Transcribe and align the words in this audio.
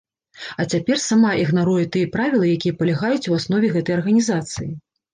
А 0.63 0.65
цяпер 0.75 0.97
сама 1.03 1.33
ігнаруе 1.43 1.85
тыя 1.97 2.09
правілы, 2.17 2.51
якія 2.57 2.77
палягаюць 2.83 3.23
у 3.31 3.39
аснове 3.39 3.75
гэтай 3.81 3.93
арганізацыі. 4.01 4.71